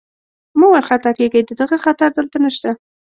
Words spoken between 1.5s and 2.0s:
دغه